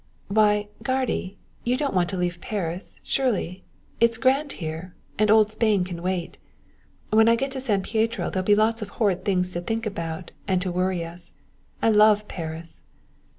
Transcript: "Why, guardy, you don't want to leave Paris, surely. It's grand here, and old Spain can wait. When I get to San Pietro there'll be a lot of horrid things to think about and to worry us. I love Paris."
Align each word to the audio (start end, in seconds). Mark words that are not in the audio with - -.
"Why, 0.29 0.69
guardy, 0.81 1.37
you 1.63 1.77
don't 1.77 1.93
want 1.93 2.09
to 2.09 2.17
leave 2.17 2.41
Paris, 2.41 2.99
surely. 3.03 3.63
It's 3.99 4.17
grand 4.17 4.53
here, 4.53 4.95
and 5.19 5.29
old 5.29 5.51
Spain 5.51 5.83
can 5.83 6.01
wait. 6.01 6.39
When 7.11 7.29
I 7.29 7.35
get 7.35 7.51
to 7.51 7.61
San 7.61 7.83
Pietro 7.83 8.31
there'll 8.31 8.43
be 8.43 8.53
a 8.53 8.55
lot 8.55 8.81
of 8.81 8.89
horrid 8.97 9.23
things 9.23 9.51
to 9.51 9.61
think 9.61 9.85
about 9.85 10.31
and 10.47 10.59
to 10.63 10.71
worry 10.71 11.05
us. 11.05 11.33
I 11.83 11.91
love 11.91 12.27
Paris." 12.27 12.81